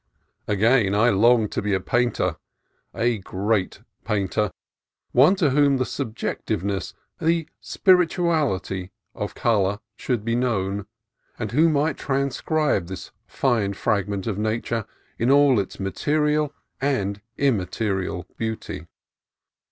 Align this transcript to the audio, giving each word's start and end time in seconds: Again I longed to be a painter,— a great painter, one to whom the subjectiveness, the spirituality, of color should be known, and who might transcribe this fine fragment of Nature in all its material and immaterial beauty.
Again 0.47 0.95
I 0.95 1.11
longed 1.11 1.51
to 1.51 1.61
be 1.61 1.75
a 1.75 1.79
painter,— 1.79 2.37
a 3.07 3.19
great 3.19 3.81
painter, 4.03 4.49
one 5.11 5.35
to 5.35 5.51
whom 5.51 5.77
the 5.77 5.83
subjectiveness, 5.83 6.95
the 7.19 7.47
spirituality, 7.59 8.89
of 9.13 9.35
color 9.35 9.79
should 9.95 10.25
be 10.25 10.35
known, 10.35 10.87
and 11.37 11.51
who 11.51 11.69
might 11.69 11.99
transcribe 11.99 12.87
this 12.87 13.11
fine 13.27 13.73
fragment 13.73 14.25
of 14.25 14.39
Nature 14.39 14.87
in 15.19 15.29
all 15.29 15.59
its 15.59 15.79
material 15.79 16.51
and 16.81 17.21
immaterial 17.37 18.25
beauty. 18.37 18.87